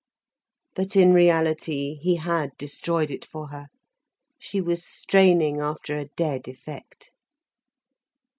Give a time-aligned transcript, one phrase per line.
[0.73, 3.67] But in reality, he had destroyed it for her,
[4.39, 7.11] she was straining after a dead effect.